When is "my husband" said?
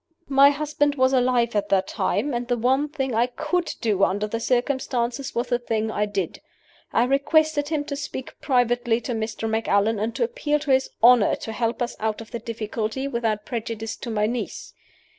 0.29-0.95